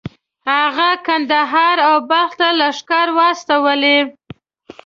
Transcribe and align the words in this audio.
هغه 0.51 0.89
کندهار 1.05 1.77
او 1.87 1.95
بلخ 2.09 2.31
ته 2.39 2.47
لښکرې 2.59 3.13
واستولې. 3.17 3.99